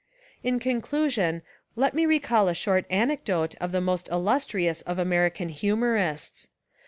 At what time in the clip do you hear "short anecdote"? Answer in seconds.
2.55-3.53